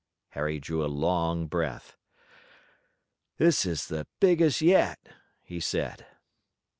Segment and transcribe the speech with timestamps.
[0.29, 1.95] Harry drew a long breath.
[3.37, 4.97] "This is the biggest yet,"
[5.43, 6.07] he said.